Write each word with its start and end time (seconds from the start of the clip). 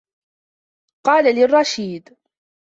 قَالَ 1.05 1.35
لِي 1.35 1.43
الرَّشِيدُ 1.45 2.17